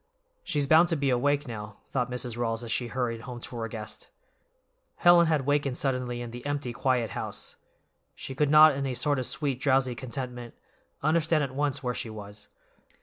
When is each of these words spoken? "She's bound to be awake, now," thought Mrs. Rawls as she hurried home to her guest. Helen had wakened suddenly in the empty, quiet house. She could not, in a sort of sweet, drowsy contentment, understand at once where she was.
"She's 0.43 0.65
bound 0.65 0.87
to 0.87 0.95
be 0.95 1.11
awake, 1.11 1.47
now," 1.47 1.77
thought 1.91 2.09
Mrs. 2.09 2.35
Rawls 2.35 2.63
as 2.63 2.71
she 2.71 2.87
hurried 2.87 3.21
home 3.21 3.39
to 3.41 3.55
her 3.57 3.67
guest. 3.67 4.09
Helen 4.95 5.27
had 5.27 5.45
wakened 5.45 5.77
suddenly 5.77 6.21
in 6.23 6.31
the 6.31 6.43
empty, 6.43 6.73
quiet 6.73 7.11
house. 7.11 7.55
She 8.15 8.33
could 8.33 8.49
not, 8.49 8.73
in 8.73 8.87
a 8.87 8.95
sort 8.95 9.19
of 9.19 9.27
sweet, 9.27 9.59
drowsy 9.59 9.93
contentment, 9.93 10.55
understand 11.03 11.43
at 11.43 11.53
once 11.53 11.83
where 11.83 11.93
she 11.93 12.09
was. 12.09 12.47